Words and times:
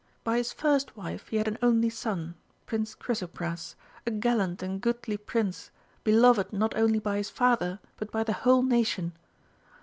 By 0.23 0.37
his 0.37 0.51
first 0.51 0.97
wife 0.97 1.27
he 1.27 1.37
had 1.37 1.47
an 1.47 1.59
only 1.61 1.91
son, 1.91 2.33
Prince 2.65 2.95
Chrysopras, 2.95 3.75
a 4.03 4.09
gallant 4.09 4.63
and 4.63 4.81
goodly 4.81 5.15
prince, 5.15 5.69
beloved 6.03 6.51
not 6.51 6.75
only 6.75 6.97
by 6.97 7.17
his 7.17 7.29
father, 7.29 7.79
but 7.97 8.11
by 8.11 8.23
the 8.23 8.33
whole 8.33 8.63
nation. 8.63 9.13